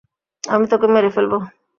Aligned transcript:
আমি 0.43 0.65
তোকে 0.71 0.87
মেরে 0.87 1.09
ফেলবো। 1.15 1.37